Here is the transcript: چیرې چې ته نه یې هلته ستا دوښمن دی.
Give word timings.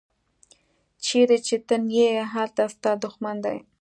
چیرې 1.05 1.37
چې 1.47 1.55
ته 1.67 1.75
نه 1.85 1.91
یې 1.97 2.09
هلته 2.33 2.63
ستا 2.73 2.91
دوښمن 3.03 3.37
دی. 3.45 3.57